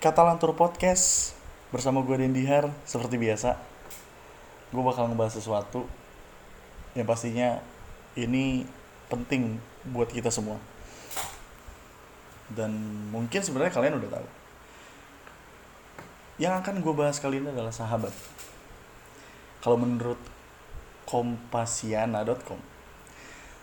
Kata 0.00 0.24
Lantur 0.24 0.56
Podcast 0.56 1.36
bersama 1.68 2.00
gue 2.00 2.16
Dendihar 2.16 2.72
seperti 2.88 3.20
biasa. 3.20 3.60
Gue 4.72 4.80
bakal 4.80 5.12
ngebahas 5.12 5.36
sesuatu 5.36 5.84
yang 6.96 7.04
pastinya 7.04 7.60
ini 8.16 8.64
penting 9.12 9.60
buat 9.92 10.08
kita 10.08 10.32
semua. 10.32 10.56
Dan 12.48 12.72
mungkin 13.12 13.44
sebenarnya 13.44 13.76
kalian 13.76 14.00
udah 14.00 14.08
tahu. 14.16 14.26
Yang 16.40 16.54
akan 16.64 16.80
gue 16.80 16.94
bahas 16.96 17.20
kali 17.20 17.44
ini 17.44 17.52
adalah 17.52 17.68
sahabat. 17.68 18.16
Kalau 19.60 19.76
menurut 19.76 20.16
kompasiana.com, 21.04 22.56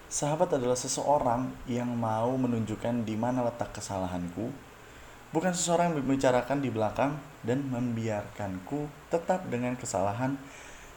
sahabat 0.06 0.54
adalah 0.54 0.78
seseorang 0.78 1.50
yang 1.66 1.90
mau 1.98 2.30
menunjukkan 2.38 3.10
di 3.10 3.18
mana 3.18 3.42
letak 3.42 3.74
kesalahanku, 3.74 4.54
bukan 5.32 5.52
seseorang 5.52 5.92
yang 5.92 6.04
membicarakan 6.04 6.58
di 6.64 6.70
belakang 6.72 7.12
dan 7.44 7.64
membiarkanku 7.68 8.88
tetap 9.12 9.44
dengan 9.52 9.76
kesalahan 9.76 10.40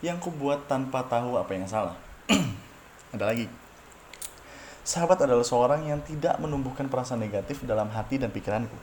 yang 0.00 0.16
kubuat 0.16 0.66
tanpa 0.70 1.04
tahu 1.06 1.36
apa 1.36 1.52
yang 1.52 1.66
salah. 1.68 1.96
Ada 3.14 3.24
lagi. 3.26 3.46
Sahabat 4.80 5.22
adalah 5.22 5.44
seorang 5.44 5.86
yang 5.86 6.00
tidak 6.02 6.40
menumbuhkan 6.40 6.88
perasaan 6.88 7.20
negatif 7.20 7.62
dalam 7.68 7.92
hati 7.92 8.16
dan 8.16 8.32
pikiranku. 8.32 8.74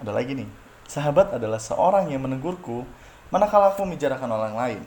Ada 0.00 0.14
lagi 0.14 0.38
nih. 0.38 0.48
Sahabat 0.86 1.34
adalah 1.34 1.58
seorang 1.58 2.08
yang 2.08 2.22
menegurku 2.22 2.86
manakala 3.32 3.74
aku 3.74 3.82
membicarakan 3.82 4.30
orang 4.32 4.54
lain. 4.54 4.82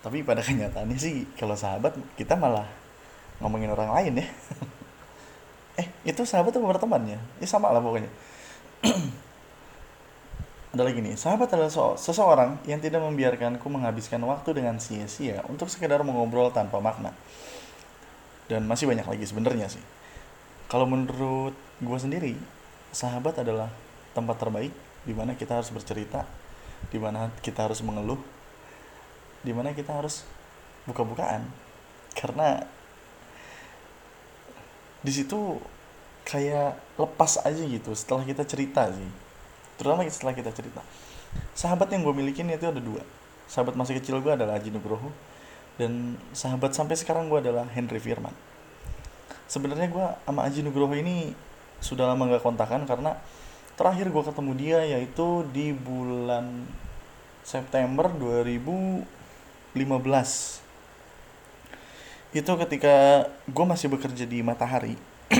Tapi 0.00 0.24
pada 0.24 0.40
kenyataannya 0.48 0.98
sih 0.98 1.26
kalau 1.36 1.58
sahabat 1.58 1.94
kita 2.16 2.38
malah 2.38 2.66
ngomongin 3.42 3.70
orang 3.74 3.90
lain 3.92 4.24
ya. 4.24 4.26
eh 5.78 5.86
itu 6.02 6.26
sahabat 6.26 6.50
atau 6.50 6.66
bertemannya? 6.66 7.22
Ya 7.38 7.46
sama 7.46 7.70
lah 7.70 7.78
pokoknya. 7.78 8.10
Ada 10.74 10.84
lagi 10.84 11.00
nih, 11.00 11.16
sahabat 11.16 11.48
adalah 11.48 11.72
seseorang 11.96 12.60
yang 12.68 12.76
tidak 12.82 13.00
membiarkanku 13.00 13.64
menghabiskan 13.72 14.20
waktu 14.28 14.52
dengan 14.52 14.76
sia-sia 14.76 15.40
untuk 15.48 15.72
sekedar 15.72 16.04
mengobrol 16.04 16.52
tanpa 16.52 16.76
makna. 16.76 17.16
Dan 18.52 18.68
masih 18.68 18.84
banyak 18.84 19.08
lagi 19.08 19.24
sebenarnya 19.24 19.72
sih. 19.72 19.80
Kalau 20.68 20.84
menurut 20.84 21.56
gue 21.80 21.98
sendiri, 21.98 22.36
sahabat 22.92 23.40
adalah 23.40 23.72
tempat 24.12 24.36
terbaik 24.36 24.72
di 25.08 25.16
mana 25.16 25.32
kita 25.32 25.56
harus 25.56 25.72
bercerita, 25.72 26.28
di 26.92 27.00
mana 27.00 27.32
kita 27.40 27.64
harus 27.64 27.80
mengeluh, 27.80 28.20
di 29.40 29.56
mana 29.56 29.72
kita 29.72 29.96
harus 29.96 30.28
buka-bukaan. 30.84 31.48
Karena 32.12 32.68
di 35.02 35.12
situ 35.14 35.58
kayak 36.28 36.76
lepas 37.00 37.40
aja 37.40 37.62
gitu 37.64 37.94
setelah 37.96 38.26
kita 38.26 38.44
cerita 38.44 38.90
sih. 38.92 39.10
Terutama 39.78 40.04
setelah 40.10 40.34
kita 40.34 40.50
cerita. 40.52 40.82
Sahabat 41.54 41.88
yang 41.94 42.02
gue 42.02 42.14
milikin 42.14 42.50
itu 42.50 42.66
ada 42.66 42.82
dua. 42.82 43.00
Sahabat 43.48 43.78
masa 43.78 43.96
kecil 43.96 44.20
gue 44.20 44.32
adalah 44.32 44.60
Aji 44.60 44.68
Nugroho 44.74 45.08
dan 45.80 46.18
sahabat 46.34 46.74
sampai 46.74 46.98
sekarang 46.98 47.30
gue 47.30 47.38
adalah 47.38 47.64
Henry 47.70 48.02
Firman. 48.02 48.34
Sebenarnya 49.48 49.88
gue 49.88 50.06
sama 50.28 50.44
Aji 50.44 50.60
Nugroho 50.60 50.92
ini 50.92 51.32
sudah 51.78 52.10
lama 52.10 52.26
gak 52.28 52.42
kontakan 52.42 52.84
karena 52.84 53.16
terakhir 53.78 54.10
gue 54.10 54.22
ketemu 54.26 54.52
dia 54.58 54.78
yaitu 54.82 55.46
di 55.54 55.70
bulan 55.70 56.66
September 57.46 58.10
2015 58.10 59.78
itu 62.32 62.52
ketika 62.66 63.24
gue 63.48 63.64
masih 63.64 63.88
bekerja 63.88 64.24
di 64.28 64.44
Matahari. 64.44 64.94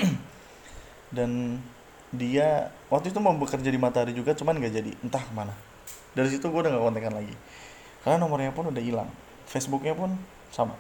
Dan 1.17 1.61
dia 2.09 2.73
waktu 2.89 3.13
itu 3.13 3.21
mau 3.21 3.37
bekerja 3.37 3.69
di 3.69 3.77
Matahari 3.77 4.17
juga 4.17 4.33
cuman 4.33 4.57
nggak 4.57 4.73
jadi. 4.73 4.91
Entah 5.05 5.21
ke 5.21 5.33
mana. 5.37 5.53
Dari 6.17 6.29
situ 6.33 6.49
gue 6.49 6.61
udah 6.61 6.73
gak 6.73 6.85
kontekan 6.85 7.15
lagi. 7.15 7.35
Karena 8.03 8.17
nomornya 8.25 8.51
pun 8.57 8.73
udah 8.73 8.81
hilang. 8.81 9.11
Facebooknya 9.45 9.93
pun 9.93 10.17
sama. 10.49 10.75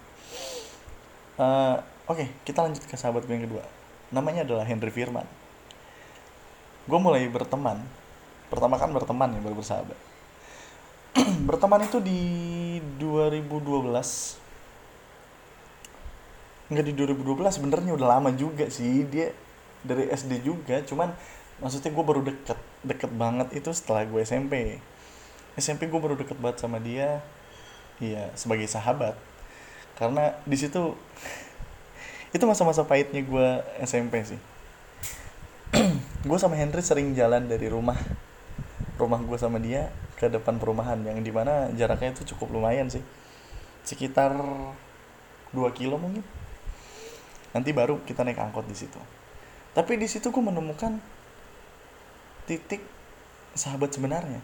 Uh, 1.38 1.78
oke 2.10 2.24
okay, 2.24 2.28
kita 2.42 2.64
lanjut 2.64 2.82
ke 2.88 2.96
sahabat 2.96 3.28
gue 3.28 3.34
yang 3.36 3.44
kedua. 3.44 3.62
Namanya 4.08 4.48
adalah 4.48 4.64
Henry 4.64 4.88
Firman. 4.88 5.28
Gue 6.88 6.98
mulai 6.98 7.28
berteman. 7.28 7.84
Pertama 8.48 8.80
kan 8.80 8.88
berteman 8.88 9.36
ya 9.36 9.40
baru 9.44 9.60
bersahabat. 9.60 9.98
Berteman 11.48 11.84
itu 11.84 12.00
di 12.00 12.20
2012 12.96 14.47
nggak 16.68 16.84
di 16.84 16.92
2012 16.92 17.58
sebenarnya 17.60 17.92
udah 17.96 18.08
lama 18.18 18.30
juga 18.32 18.68
sih. 18.68 19.04
Dia 19.08 19.32
dari 19.84 20.10
SD 20.10 20.42
juga 20.44 20.82
cuman 20.84 21.14
maksudnya 21.58 21.90
gue 21.90 22.04
baru 22.04 22.20
deket 22.22 22.58
deket 22.86 23.10
banget 23.14 23.50
itu 23.54 23.70
setelah 23.74 24.06
gue 24.06 24.22
SMP 24.22 24.78
SMP 25.58 25.90
gue 25.90 25.98
baru 25.98 26.14
deket 26.14 26.38
banget 26.38 26.62
sama 26.62 26.78
dia 26.78 27.18
iya 27.98 28.30
sebagai 28.38 28.70
sahabat. 28.70 29.18
Karena 29.98 30.38
di 30.46 30.54
situ 30.54 30.94
itu 32.36 32.44
masa-masa 32.46 32.86
pahitnya 32.86 33.26
gue 33.26 33.48
SMP 33.82 34.22
sih. 34.22 34.40
Gue 36.28 36.40
sama 36.40 36.56
Henry 36.56 36.80
sering 36.80 37.12
jalan 37.12 37.44
dari 37.44 37.68
rumah 37.68 37.94
rumah 38.98 39.20
gue 39.22 39.38
sama 39.38 39.60
dia 39.62 39.92
ke 40.18 40.26
depan 40.26 40.58
perumahan 40.58 40.98
yang 41.06 41.22
di 41.22 41.30
mana 41.30 41.70
jaraknya 41.76 42.16
itu 42.16 42.34
cukup 42.34 42.56
lumayan 42.56 42.88
sih. 42.88 43.04
Sekitar 43.84 44.32
2 45.52 45.78
kilo 45.78 46.00
mungkin 46.00 46.24
nanti 47.52 47.70
baru 47.72 48.00
kita 48.04 48.24
naik 48.24 48.40
angkot 48.40 48.68
di 48.68 48.76
situ. 48.76 49.00
Tapi 49.72 49.94
di 49.94 50.08
situ 50.10 50.28
gue 50.28 50.42
menemukan 50.42 50.98
titik 52.48 52.82
sahabat 53.54 53.92
sebenarnya. 53.92 54.40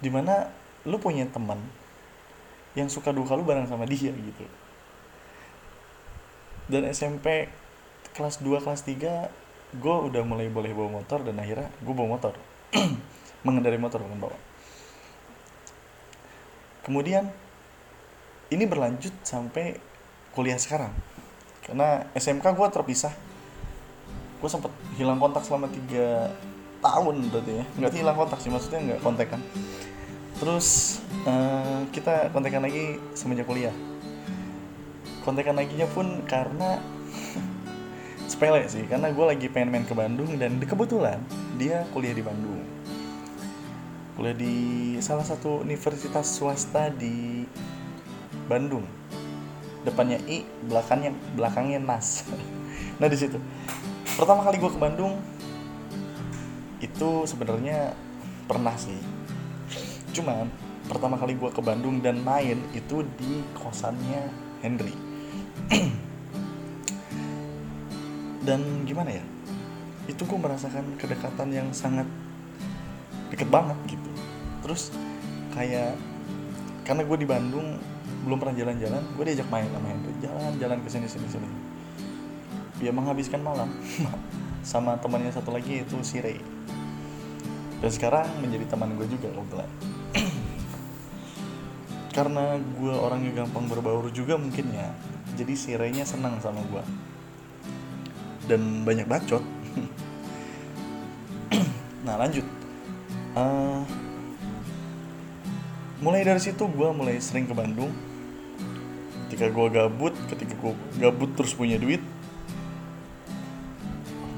Di 0.00 0.08
mana 0.08 0.48
lu 0.88 0.96
punya 0.96 1.28
teman 1.28 1.60
yang 2.72 2.88
suka 2.88 3.12
duka 3.12 3.36
lu 3.36 3.44
bareng 3.44 3.68
sama 3.68 3.84
dia 3.84 4.10
gitu. 4.10 4.44
Dan 6.70 6.86
SMP 6.88 7.50
kelas 8.14 8.40
2 8.40 8.62
kelas 8.62 8.82
3 8.86 9.30
gue 9.70 9.96
udah 10.10 10.22
mulai 10.26 10.50
boleh 10.50 10.74
bawa 10.74 11.02
motor 11.02 11.22
dan 11.22 11.38
akhirnya 11.38 11.68
gue 11.82 11.94
bawa 11.94 12.16
motor. 12.18 12.34
Mengendari 13.46 13.78
motor 13.78 14.02
bukan 14.02 14.18
bawa. 14.18 14.38
Kemudian 16.80 17.28
ini 18.50 18.64
berlanjut 18.66 19.14
sampai 19.22 19.78
kuliah 20.34 20.58
sekarang 20.58 20.90
karena 21.70 22.10
SMK 22.18 22.46
gue 22.50 22.68
terpisah. 22.74 23.14
Gue 24.42 24.50
sempet 24.50 24.74
hilang 24.98 25.22
kontak 25.22 25.46
selama 25.46 25.70
tiga 25.70 26.34
tahun 26.82 27.30
berarti 27.30 27.62
ya. 27.62 27.64
Nggak 27.78 27.92
hilang 27.94 28.16
kontak 28.18 28.42
sih 28.42 28.50
maksudnya 28.50 28.80
nggak 28.82 29.00
kontak 29.06 29.30
kan 29.30 29.42
terus 30.40 30.98
uh, 31.28 31.84
kita 31.92 32.32
kontekan 32.32 32.64
lagi 32.64 32.96
semenjak 33.12 33.44
kuliah. 33.44 33.76
Kontekan 35.20 35.52
lagi 35.52 35.76
nya 35.76 35.84
pun 35.84 36.24
karena 36.24 36.80
sepele 38.32 38.64
sih 38.72 38.88
karena 38.88 39.12
gue 39.12 39.24
lagi 39.28 39.46
pengen 39.52 39.68
main 39.68 39.84
ke 39.84 39.92
Bandung 39.92 40.32
dan 40.40 40.56
kebetulan 40.56 41.20
dia 41.60 41.84
kuliah 41.92 42.16
di 42.16 42.24
Bandung. 42.24 42.64
Kuliah 44.16 44.36
di 44.36 44.56
salah 45.04 45.28
satu 45.28 45.60
universitas 45.60 46.24
swasta 46.24 46.88
di 46.88 47.44
Bandung 48.48 48.88
depannya 49.84 50.20
I 50.28 50.44
belakangnya 50.66 51.12
belakangnya 51.34 51.80
Nas. 51.80 52.24
Nah 53.00 53.08
di 53.08 53.16
situ. 53.16 53.40
Pertama 54.16 54.44
kali 54.44 54.60
gue 54.60 54.68
ke 54.68 54.76
Bandung 54.76 55.16
itu 56.84 57.24
sebenarnya 57.24 57.96
pernah 58.44 58.76
sih. 58.76 59.00
Cuman 60.12 60.52
pertama 60.84 61.16
kali 61.16 61.32
gue 61.36 61.48
ke 61.48 61.62
Bandung 61.64 62.04
dan 62.04 62.20
main 62.20 62.60
itu 62.76 63.00
di 63.16 63.40
kosannya 63.56 64.28
Henry. 64.60 64.92
Dan 68.46 68.84
gimana 68.84 69.16
ya? 69.16 69.24
Itu 70.04 70.28
gue 70.28 70.36
merasakan 70.36 71.00
kedekatan 71.00 71.48
yang 71.52 71.68
sangat 71.72 72.04
deket 73.32 73.48
banget 73.48 73.76
gitu. 73.86 74.10
Terus 74.66 74.92
kayak 75.56 75.96
karena 76.84 77.06
gue 77.06 77.16
di 77.22 77.28
Bandung 77.28 77.80
belum 78.20 78.36
pernah 78.36 78.56
jalan-jalan 78.56 79.02
gue 79.16 79.24
diajak 79.24 79.48
main 79.48 79.68
sama 79.68 79.86
Henry 79.88 80.12
jalan-jalan 80.20 80.78
ke 80.84 80.88
sini 80.92 81.06
sini 81.08 81.28
sini. 81.28 81.48
Dia 82.80 82.92
menghabiskan 82.92 83.40
malam 83.40 83.68
sama 84.70 84.96
temannya 85.00 85.32
satu 85.32 85.52
lagi 85.52 85.84
itu 85.84 85.96
si 86.04 86.20
Ray. 86.20 86.40
Dan 87.80 87.88
sekarang 87.88 88.28
menjadi 88.44 88.68
teman 88.68 88.92
gue 88.92 89.08
juga 89.08 89.32
kebetulan 89.32 89.70
karena 92.16 92.60
gue 92.60 92.92
orangnya 92.92 93.40
gampang 93.40 93.72
berbaur 93.72 94.12
juga 94.12 94.36
mungkin 94.36 94.68
ya 94.68 94.92
jadi 95.40 95.52
si 95.56 95.72
Ray-nya 95.72 96.04
senang 96.04 96.36
sama 96.44 96.60
gue 96.68 96.84
dan 98.50 98.84
banyak 98.84 99.08
bacot. 99.08 99.44
Nah 102.00 102.16
lanjut. 102.16 102.48
Uh, 103.36 103.84
mulai 106.00 106.24
dari 106.24 106.40
situ 106.40 106.64
gue 106.64 106.88
mulai 106.96 107.20
sering 107.20 107.44
ke 107.44 107.52
Bandung 107.52 107.92
ketika 109.30 109.46
gue 109.46 109.66
gabut 109.70 110.10
ketika 110.26 110.58
gue 110.58 110.74
gabut 110.98 111.30
terus 111.38 111.54
punya 111.54 111.78
duit 111.78 112.02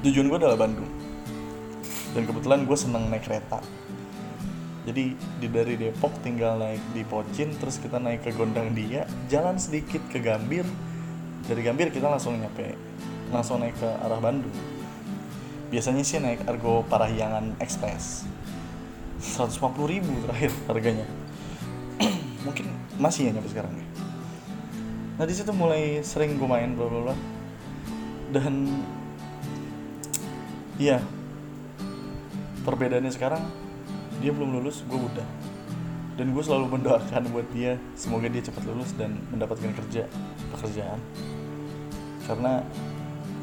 tujuan 0.03 0.27
gue 0.27 0.37
adalah 0.37 0.59
Bandung. 0.59 0.91
Dan 2.13 2.29
kebetulan 2.29 2.67
gue 2.67 2.77
seneng 2.77 3.09
naik 3.09 3.25
kereta. 3.25 3.63
Jadi 4.83 5.15
di 5.15 5.47
dari 5.47 5.79
Depok 5.79 6.11
tinggal 6.19 6.59
naik 6.59 6.83
di 6.91 7.07
Pocin 7.07 7.55
terus 7.55 7.79
kita 7.79 8.03
naik 8.03 8.27
ke 8.27 8.35
Gondang 8.35 8.75
Dia 8.75 9.07
jalan 9.31 9.55
sedikit 9.55 10.03
ke 10.11 10.19
Gambir. 10.19 10.67
Dari 11.47 11.61
Gambir 11.63 11.89
kita 11.89 12.11
langsung 12.11 12.35
nyampe 12.35 12.75
langsung 13.31 13.63
naik 13.63 13.79
ke 13.79 13.87
arah 13.87 14.19
Bandung. 14.19 14.53
Biasanya 15.71 16.03
sih 16.05 16.19
naik 16.19 16.45
Argo 16.45 16.83
Parahyangan 16.85 17.57
Express. 17.63 18.27
150 19.23 19.71
ribu 19.87 20.11
terakhir 20.27 20.51
harganya. 20.67 21.07
Mungkin 22.45 22.67
masih 22.99 23.31
ya 23.31 23.39
nyampe 23.39 23.49
sekarang 23.49 23.71
ya 23.71 23.92
nah 25.13 25.25
di 25.29 25.33
situ 25.35 25.53
mulai 25.53 26.01
sering 26.01 26.41
gue 26.41 26.49
main 26.49 26.73
bla 26.73 26.87
bla 26.89 26.99
bla. 27.09 27.15
Dan 28.33 28.69
iya. 30.81 30.97
Perbedaannya 32.63 33.11
sekarang 33.11 33.43
dia 34.23 34.31
belum 34.31 34.55
lulus 34.55 34.87
gue 34.87 34.95
udah 34.95 35.27
dan 36.13 36.29
gue 36.29 36.43
selalu 36.45 36.77
mendoakan 36.77 37.25
buat 37.33 37.47
dia 37.51 37.81
semoga 37.97 38.29
dia 38.29 38.45
cepat 38.45 38.63
lulus 38.69 38.93
dan 38.93 39.17
mendapatkan 39.33 39.73
kerja 39.73 40.05
pekerjaan. 40.53 41.01
Karena 42.23 42.61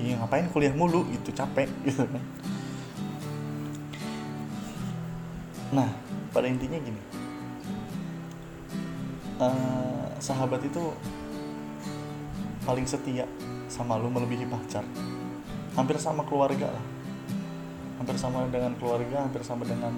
ya 0.00 0.16
ngapain 0.22 0.46
kuliah 0.54 0.72
mulu? 0.72 1.04
Itu 1.10 1.34
capek 1.34 1.68
gitu 1.86 2.06
kan. 2.06 2.24
Nah 5.74 5.90
pada 6.30 6.46
intinya 6.46 6.78
gini. 6.78 7.02
Uh, 9.40 10.06
sahabat 10.20 10.62
itu 10.62 10.92
paling 12.70 12.86
setia 12.86 13.26
sama 13.66 13.98
lu 13.98 14.06
melebihi 14.14 14.46
pacar. 14.46 14.86
Hampir 15.74 15.98
sama 15.98 16.22
keluarga 16.22 16.70
lah. 16.70 16.84
Hampir 17.98 18.14
sama 18.14 18.46
dengan 18.46 18.78
keluarga 18.78 19.26
hampir 19.26 19.42
sama 19.42 19.66
dengan 19.66 19.90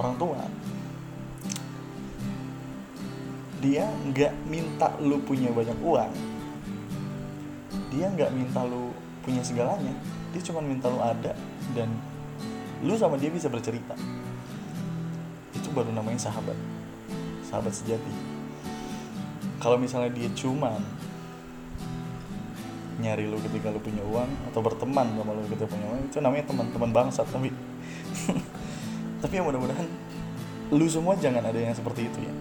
orang 0.00 0.16
tua. 0.16 0.40
Dia 3.60 3.84
nggak 3.84 4.48
minta 4.48 4.96
lu 4.96 5.20
punya 5.28 5.52
banyak 5.52 5.76
uang. 5.76 6.12
Dia 7.92 8.08
nggak 8.16 8.32
minta 8.32 8.64
lu 8.64 8.96
punya 9.20 9.44
segalanya. 9.44 9.92
Dia 10.32 10.40
cuma 10.40 10.64
minta 10.64 10.88
lu 10.88 11.04
ada 11.04 11.36
dan 11.76 11.92
lu 12.80 12.96
sama 12.96 13.20
dia 13.20 13.28
bisa 13.28 13.52
bercerita. 13.52 13.92
Itu 15.52 15.68
baru 15.76 15.92
namanya 15.92 16.32
sahabat. 16.32 16.56
Sahabat 17.44 17.76
sejati. 17.76 18.12
Kalau 19.60 19.76
misalnya 19.76 20.16
dia 20.16 20.32
cuman 20.32 20.95
nyari 22.96 23.28
lu 23.28 23.36
ketika 23.44 23.68
lu 23.68 23.80
punya 23.80 24.00
uang 24.00 24.30
atau 24.52 24.60
berteman 24.64 25.06
sama 25.12 25.30
lu 25.36 25.44
ketika 25.52 25.68
punya 25.68 25.86
uang 25.92 26.00
itu 26.08 26.18
namanya 26.24 26.44
teman-teman 26.48 26.90
bangsat 26.92 27.28
tapi 27.28 27.52
tapi 29.22 29.32
ya 29.36 29.42
mudah-mudahan 29.44 29.88
lu 30.74 30.86
semua 30.90 31.14
jangan 31.14 31.46
ada 31.46 31.58
yang 31.58 31.74
seperti 31.76 32.10
itu 32.10 32.18
ya. 32.26 32.34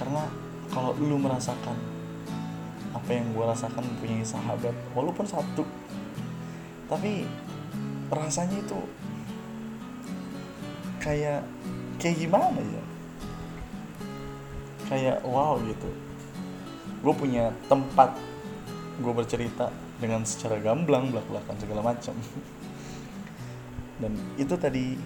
Karena 0.00 0.24
kalau 0.72 0.96
lu 0.96 1.20
merasakan 1.20 1.76
apa 2.96 3.10
yang 3.10 3.26
gue 3.36 3.44
rasakan 3.44 3.84
punya 4.00 4.22
sahabat 4.24 4.72
walaupun 4.94 5.26
satu 5.26 5.66
tapi 6.86 7.26
rasanya 8.06 8.54
itu 8.62 8.80
kayak 11.02 11.44
kayak 12.00 12.16
gimana 12.16 12.60
ya? 12.60 12.84
Kayak 14.88 15.18
wow 15.28 15.60
gitu. 15.60 15.90
Gue 17.04 17.12
punya 17.12 17.52
tempat 17.68 18.16
gue 19.00 19.12
bercerita 19.14 19.72
dengan 19.98 20.22
secara 20.22 20.60
gamblang 20.62 21.10
belak 21.10 21.26
belakan 21.26 21.56
segala 21.58 21.80
macam. 21.82 22.14
Dan 24.02 24.12
itu 24.38 24.54
tadi 24.58 24.98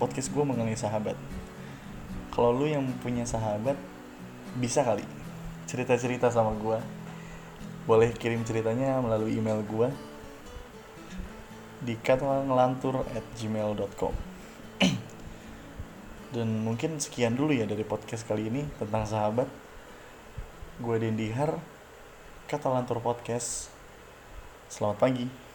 podcast 0.00 0.32
gue 0.32 0.44
mengenai 0.44 0.76
sahabat. 0.76 1.16
Kalau 2.32 2.56
lu 2.56 2.66
yang 2.68 2.84
punya 3.04 3.28
sahabat 3.28 3.76
bisa 4.58 4.82
kali 4.82 5.06
cerita 5.70 5.94
cerita 5.94 6.26
sama 6.34 6.50
gue 6.58 6.78
boleh 7.86 8.10
kirim 8.10 8.42
ceritanya 8.42 8.98
melalui 8.98 9.38
email 9.38 9.62
gue 9.62 9.86
di 11.86 11.94
katlangelantur 11.94 13.06
at 13.14 13.22
gmail.com 13.38 14.10
dan 16.34 16.48
mungkin 16.66 16.98
sekian 16.98 17.38
dulu 17.38 17.54
ya 17.54 17.70
dari 17.70 17.86
podcast 17.86 18.26
kali 18.26 18.50
ini 18.50 18.66
tentang 18.82 19.06
sahabat 19.06 19.46
Gue 20.80 20.96
Dendihar, 20.96 21.60
Kata 22.48 22.72
Lantur 22.72 23.04
Podcast. 23.04 23.68
Selamat 24.72 24.96
pagi. 24.96 25.49